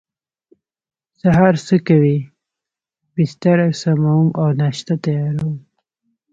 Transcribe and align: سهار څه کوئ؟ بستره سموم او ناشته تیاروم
سهار 1.19 1.53
څه 1.67 1.75
کوئ؟ 1.87 2.17
بستره 3.13 3.67
سموم 3.81 4.27
او 4.39 4.47
ناشته 4.61 4.93
تیاروم 5.03 5.55